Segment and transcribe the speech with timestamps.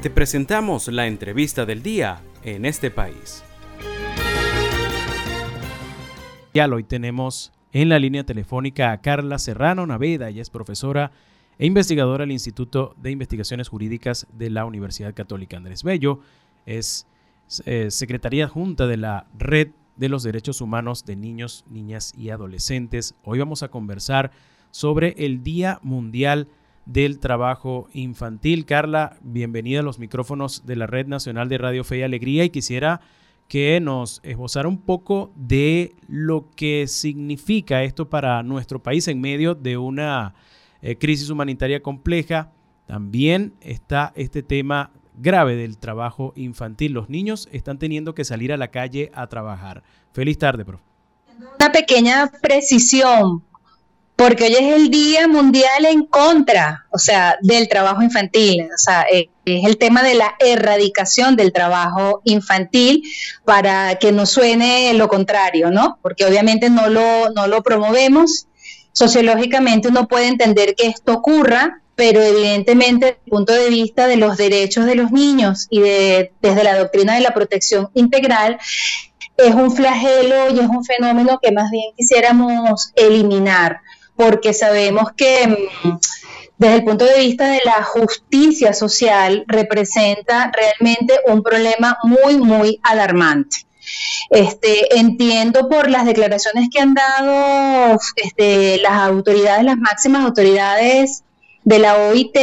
[0.00, 3.42] Te presentamos la entrevista del día en este país.
[6.54, 11.10] Ya hoy tenemos en la línea telefónica a Carla Serrano Naveda, ella es profesora
[11.58, 16.20] e investigadora del Instituto de Investigaciones Jurídicas de la Universidad Católica Andrés Bello.
[16.64, 17.08] Es
[17.64, 23.16] eh, secretaría junta de la Red de los Derechos Humanos de Niños, Niñas y Adolescentes.
[23.24, 24.30] Hoy vamos a conversar
[24.70, 26.46] sobre el Día Mundial
[26.88, 28.64] del Trabajo Infantil.
[28.64, 32.50] Carla, bienvenida a los micrófonos de la Red Nacional de Radio Fe y Alegría y
[32.50, 33.02] quisiera
[33.46, 39.54] que nos esbozara un poco de lo que significa esto para nuestro país en medio
[39.54, 40.34] de una
[40.80, 42.52] eh, crisis humanitaria compleja.
[42.86, 46.92] También está este tema grave del trabajo infantil.
[46.92, 49.82] Los niños están teniendo que salir a la calle a trabajar.
[50.12, 50.84] Feliz tarde, profe.
[51.60, 53.44] Una pequeña precisión,
[54.18, 58.62] porque hoy es el Día Mundial en contra, o sea, del trabajo infantil.
[58.62, 63.04] O sea, eh, es el tema de la erradicación del trabajo infantil
[63.44, 66.00] para que no suene lo contrario, ¿no?
[66.02, 68.48] Porque obviamente no lo, no lo promovemos.
[68.90, 74.16] Sociológicamente uno puede entender que esto ocurra, pero evidentemente desde el punto de vista de
[74.16, 78.58] los derechos de los niños y de, desde la doctrina de la protección integral,
[79.38, 83.80] es un flagelo y es un fenómeno que más bien quisiéramos eliminar,
[84.18, 85.96] porque sabemos que mm,
[86.58, 92.80] desde el punto de vista de la justicia social representa realmente un problema muy, muy
[92.82, 93.58] alarmante.
[94.28, 101.22] Este, entiendo por las declaraciones que han dado este, las autoridades, las máximas autoridades
[101.62, 102.36] de la OIT,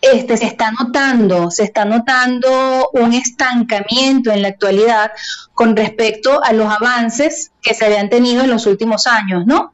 [0.00, 5.10] este, se está notando, se está notando un estancamiento en la actualidad
[5.54, 9.72] con respecto a los avances que se habían tenido en los últimos años, ¿no?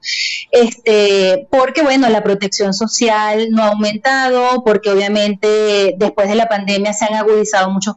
[0.50, 6.95] Este, porque bueno, la protección social no ha aumentado, porque obviamente después de la pandemia
[6.95, 7.97] se han agudizado muchos,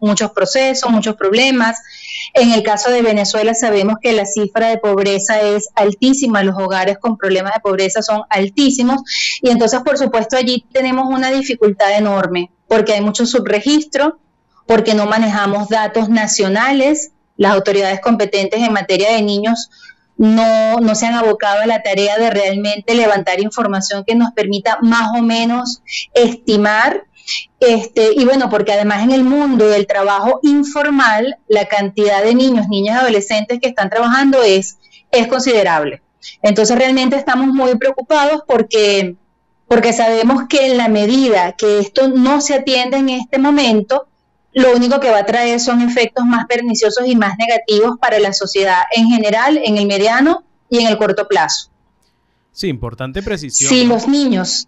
[0.00, 1.78] muchos procesos, muchos problemas.
[2.34, 6.98] En el caso de Venezuela sabemos que la cifra de pobreza es altísima, los hogares
[6.98, 9.02] con problemas de pobreza son altísimos
[9.42, 14.18] y entonces por supuesto allí tenemos una dificultad enorme porque hay mucho subregistro,
[14.66, 19.70] porque no manejamos datos nacionales, las autoridades competentes en materia de niños
[20.18, 24.78] no, no se han abocado a la tarea de realmente levantar información que nos permita
[24.82, 25.80] más o menos
[26.12, 27.04] estimar
[27.60, 32.68] este, y bueno, porque además en el mundo del trabajo informal, la cantidad de niños,
[32.68, 34.78] niñas y adolescentes que están trabajando es,
[35.10, 36.02] es considerable.
[36.42, 39.16] Entonces realmente estamos muy preocupados porque,
[39.66, 44.08] porque sabemos que en la medida que esto no se atiende en este momento,
[44.52, 48.32] lo único que va a traer son efectos más perniciosos y más negativos para la
[48.32, 51.70] sociedad en general, en el mediano y en el corto plazo.
[52.52, 53.68] Sí, importante precisión.
[53.70, 54.66] Si los niños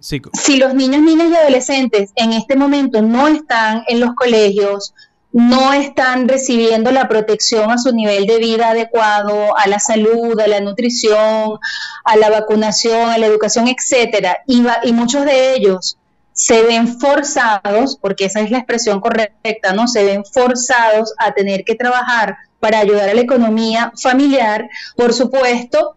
[0.00, 4.94] si los niños, niñas y adolescentes en este momento no están en los colegios,
[5.32, 10.48] no están recibiendo la protección a su nivel de vida adecuado, a la salud, a
[10.48, 11.58] la nutrición,
[12.04, 15.96] a la vacunación, a la educación, etcétera, y, y muchos de ellos
[16.32, 19.86] se ven forzados, porque esa es la expresión correcta, ¿no?
[19.86, 25.96] Se ven forzados a tener que trabajar para ayudar a la economía familiar, por supuesto,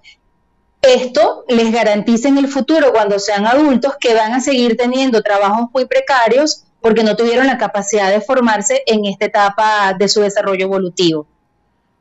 [0.84, 5.70] esto les garantiza en el futuro, cuando sean adultos, que van a seguir teniendo trabajos
[5.74, 10.66] muy precarios porque no tuvieron la capacidad de formarse en esta etapa de su desarrollo
[10.66, 11.26] evolutivo.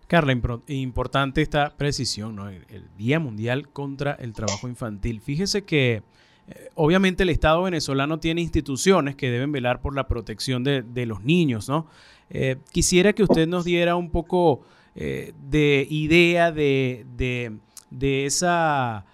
[0.09, 2.48] Carla, importante esta precisión, ¿no?
[2.48, 5.21] el, Día Mundial contra el Trabajo Infantil.
[5.21, 6.03] Fíjese que
[6.48, 11.22] eh, obviamente el Estado venezolano tiene instituciones que deben velar por la protección de, los
[11.22, 11.87] niños, ¿no?
[12.31, 14.62] Eh, quisiera que usted nos diera un poco
[14.97, 17.53] eh, de idea de de
[18.00, 19.04] esa...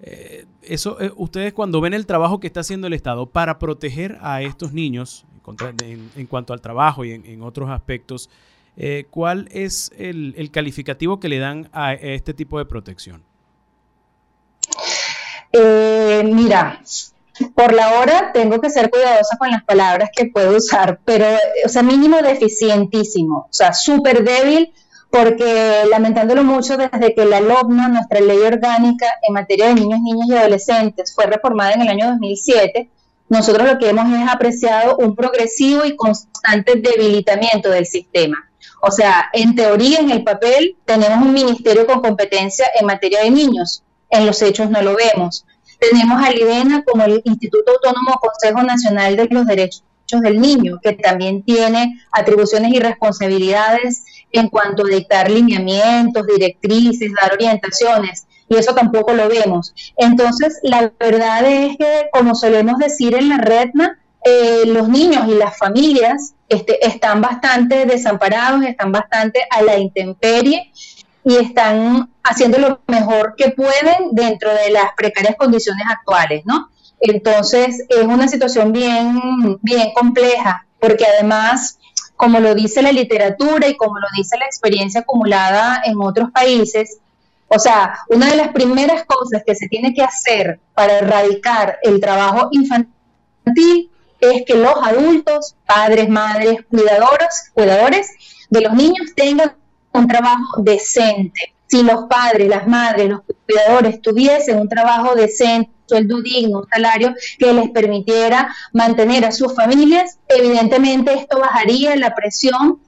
[0.00, 4.18] Eh, eso, eh, ustedes cuando ven el trabajo que está haciendo el Estado para proteger
[4.20, 5.24] a estos niños
[5.82, 8.28] en, cuanto al trabajo y en, otros aspectos,
[8.76, 13.22] eh, ¿cuál es el, calificativo que le dan a, este tipo de protección?
[16.24, 16.82] mira,
[17.54, 21.26] por la hora tengo que ser cuidadosa con las palabras que puedo usar, pero,
[21.64, 24.72] o sea, mínimo deficientísimo, o sea, súper débil
[25.10, 30.28] porque lamentándolo mucho, desde que la LOBNA, nuestra ley orgánica en materia de niños, niñas
[30.28, 32.90] y adolescentes, fue reformada en el año 2007,
[33.28, 38.48] nosotros lo que hemos es apreciado un progresivo y constante debilitamiento del sistema.
[38.80, 43.30] O sea, en teoría, en el papel, tenemos un ministerio con competencia en materia de
[43.30, 43.82] niños.
[44.10, 45.46] En los hechos no lo vemos.
[45.78, 50.92] Tenemos al IDENA como el Instituto Autónomo Consejo Nacional de los Derechos del Niño, que
[50.92, 58.74] también tiene atribuciones y responsabilidades en cuanto a dictar lineamientos, directrices, dar orientaciones, y eso
[58.74, 59.74] tampoco lo vemos.
[59.96, 65.34] Entonces, la verdad es que, como solemos decir en la RETNA, eh, los niños y
[65.34, 70.72] las familias este, están bastante desamparados, están bastante a la intemperie
[71.24, 76.70] y están haciendo lo mejor que pueden dentro de las precarias condiciones actuales, ¿no?
[77.06, 81.78] Entonces es una situación bien, bien compleja, porque además,
[82.16, 86.96] como lo dice la literatura y como lo dice la experiencia acumulada en otros países,
[87.48, 92.00] o sea, una de las primeras cosas que se tiene que hacer para erradicar el
[92.00, 98.08] trabajo infantil es que los adultos, padres, madres, cuidadores, cuidadores
[98.48, 99.54] de los niños tengan
[99.92, 101.53] un trabajo decente.
[101.74, 107.12] Si los padres, las madres, los cuidadores tuviesen un trabajo decente, sueldo digno, un salario
[107.36, 112.80] que les permitiera mantener a sus familias, evidentemente esto bajaría la presión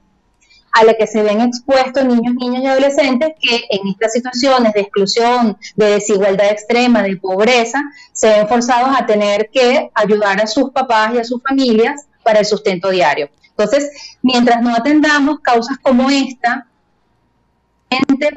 [0.71, 4.79] a la que se ven expuestos niños, niños y adolescentes que en estas situaciones de
[4.79, 7.81] exclusión, de desigualdad extrema, de pobreza,
[8.13, 12.39] se ven forzados a tener que ayudar a sus papás y a sus familias para
[12.39, 13.29] el sustento diario.
[13.49, 13.91] Entonces,
[14.21, 16.67] mientras no atendamos causas como esta,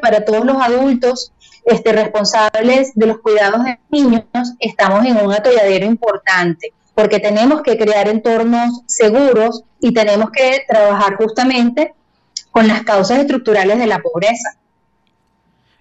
[0.00, 1.32] para todos los adultos
[1.64, 4.24] este, responsables de los cuidados de niños,
[4.58, 11.16] estamos en un atolladero importante, porque tenemos que crear entornos seguros y tenemos que trabajar
[11.16, 11.94] justamente
[12.50, 14.56] con las causas estructurales de la pobreza.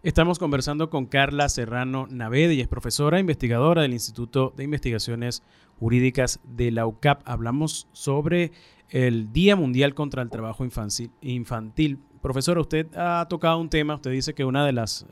[0.02, 5.44] Estamos conversando con Carla Serrano Navede, y es profesora investigadora del Instituto de Investigaciones
[5.78, 7.22] Jurídicas de la UCAP.
[7.26, 8.52] Hablamos sobre
[8.90, 10.66] el Día Mundial contra el Trabajo
[11.22, 12.00] Infantil.
[12.22, 15.06] Profesora, usted ha tocado un tema, usted dice que una de las,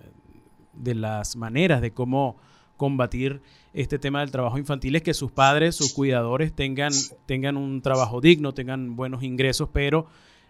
[0.74, 2.38] de las maneras de cómo
[2.76, 3.42] combatir
[3.74, 6.92] este tema del trabajo infantil es que sus padres, sus cuidadores tengan,
[7.26, 10.08] tengan un trabajo digno, tengan buenos ingresos, pero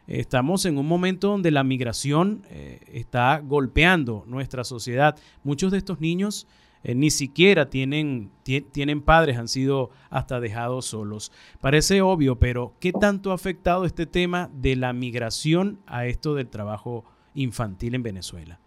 [0.07, 5.17] Estamos en un momento donde la migración eh, está golpeando nuestra sociedad.
[5.43, 6.47] Muchos de estos niños
[6.83, 11.31] eh, ni siquiera tienen, tienen padres, han sido hasta dejados solos.
[11.59, 16.47] Parece obvio, pero ¿qué tanto ha afectado este tema de la migración a esto del
[16.47, 17.03] trabajo
[17.33, 18.59] infantil en Venezuela?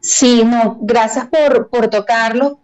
[0.00, 2.58] Sí, no, gracias por, por tocarlo.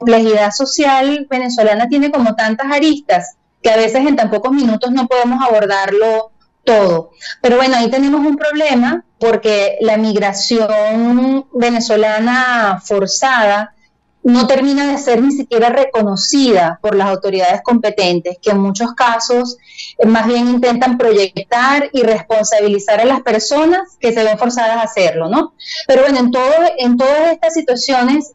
[0.00, 4.90] La complejidad social venezolana tiene como tantas aristas que a veces en tan pocos minutos
[4.90, 6.32] no podemos abordarlo
[6.64, 7.10] todo.
[7.40, 13.74] Pero bueno, ahí tenemos un problema porque la migración venezolana forzada
[14.22, 19.56] no termina de ser ni siquiera reconocida por las autoridades competentes, que en muchos casos
[19.98, 24.82] eh, más bien intentan proyectar y responsabilizar a las personas que se ven forzadas a
[24.82, 25.54] hacerlo, ¿no?
[25.86, 28.32] Pero bueno, en, todo, en todas estas situaciones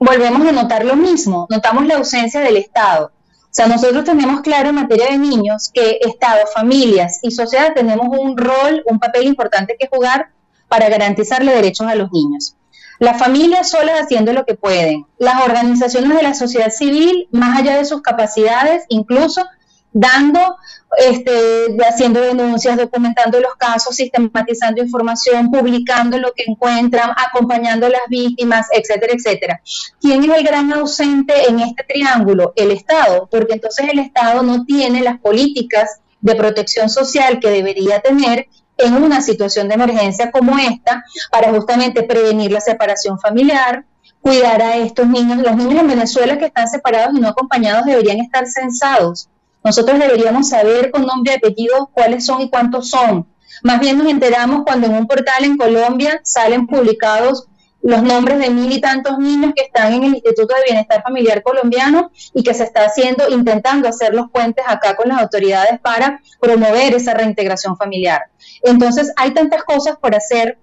[0.00, 3.12] volvemos a notar lo mismo, notamos la ausencia del Estado.
[3.58, 8.36] Sea, nosotros tenemos claro en materia de niños que Estado, familias y sociedad tenemos un
[8.36, 10.28] rol, un papel importante que jugar
[10.68, 12.54] para garantizarle derechos a los niños.
[13.00, 17.76] Las familias solas haciendo lo que pueden, las organizaciones de la sociedad civil, más allá
[17.76, 19.44] de sus capacidades, incluso
[19.92, 20.56] dando,
[20.98, 28.02] este, haciendo denuncias, documentando los casos, sistematizando información, publicando lo que encuentran, acompañando a las
[28.08, 29.60] víctimas, etcétera, etcétera.
[30.00, 32.52] ¿Quién es el gran ausente en este triángulo?
[32.56, 38.00] El Estado, porque entonces el Estado no tiene las políticas de protección social que debería
[38.00, 43.84] tener en una situación de emergencia como esta para justamente prevenir la separación familiar,
[44.20, 45.38] cuidar a estos niños.
[45.38, 49.28] Los niños en Venezuela que están separados y no acompañados deberían estar censados
[49.64, 53.26] nosotros deberíamos saber con nombre y apellido cuáles son y cuántos son.
[53.62, 57.48] Más bien nos enteramos cuando en un portal en Colombia salen publicados
[57.82, 61.42] los nombres de mil y tantos niños que están en el Instituto de Bienestar Familiar
[61.42, 66.20] Colombiano y que se está haciendo, intentando hacer los puentes acá con las autoridades para
[66.40, 68.22] promover esa reintegración familiar.
[68.62, 70.58] Entonces, hay tantas cosas por hacer,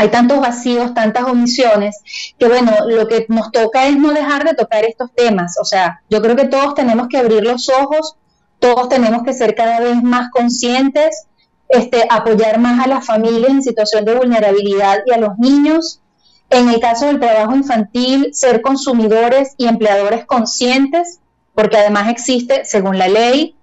[0.00, 2.00] hay tantos vacíos, tantas omisiones,
[2.38, 5.58] que bueno, lo que nos toca es no dejar de tocar estos temas.
[5.60, 8.16] O sea, yo creo que todos tenemos que abrir los ojos,
[8.60, 11.26] todos tenemos que ser cada vez más conscientes,
[11.68, 16.00] este, apoyar más a las familias en situación de vulnerabilidad y a los niños.
[16.48, 21.20] En el caso del trabajo infantil, ser consumidores y empleadores conscientes,
[21.54, 23.54] porque además existe, según la ley,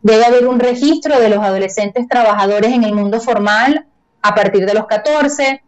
[0.00, 3.84] debe haber un registro de los adolescentes trabajadores en el mundo formal
[4.22, 5.62] a partir de los 14,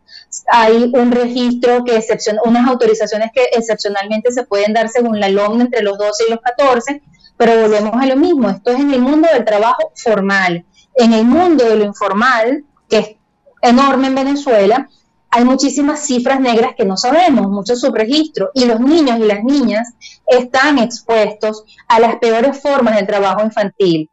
[0.46, 5.60] hay un registro que excepciona, unas autorizaciones que excepcionalmente se pueden dar según la LOM
[5.60, 7.02] entre los 12 y los 14,
[7.36, 10.64] pero volvemos a lo mismo, esto es en el mundo del trabajo formal.
[10.94, 13.16] En el mundo de lo informal, que es
[13.62, 14.88] enorme en Venezuela,
[15.30, 19.94] hay muchísimas cifras negras que no sabemos, muchos subregistros, y los niños y las niñas
[20.28, 24.12] están expuestos a las peores formas del trabajo infantil.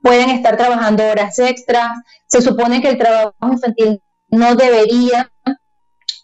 [0.00, 1.88] Pueden estar trabajando horas extras,
[2.28, 5.31] se supone que el trabajo infantil no debería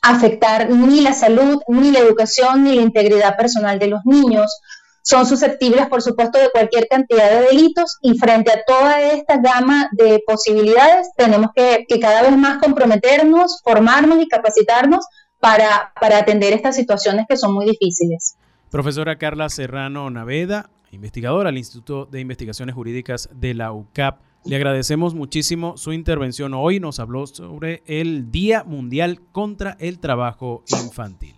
[0.02, 4.60] afectar ni la salud, ni la educación, ni la integridad personal de los niños.
[5.02, 9.88] Son susceptibles, por supuesto, de cualquier cantidad de delitos y frente a toda esta gama
[9.92, 15.06] de posibilidades tenemos que, cada vez más comprometernos, formarnos y capacitarnos
[15.40, 18.36] para, para atender estas situaciones que son muy difíciles.
[18.70, 24.20] Profesora Carla Serrano Naveda, investigadora al Instituto de Investigaciones Jurídicas de la UCAP.
[24.44, 26.80] Le agradecemos muchísimo su intervención hoy.
[26.80, 31.36] Nos habló sobre el Día Mundial contra el Trabajo Infantil.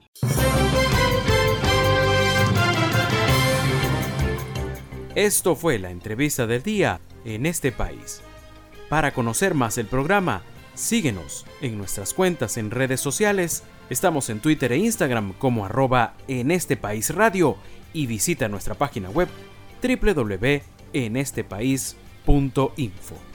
[5.15, 8.23] Esto fue la entrevista del día en este país.
[8.89, 10.43] Para conocer más el programa,
[10.75, 13.65] síguenos en nuestras cuentas en redes sociales.
[13.89, 17.57] Estamos en Twitter e Instagram como arroba en este país radio
[17.93, 19.29] y visita nuestra página web
[22.27, 23.30] www.enestepaís.info.